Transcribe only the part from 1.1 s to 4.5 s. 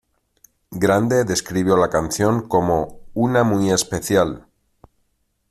describió la canción como "una muy especial".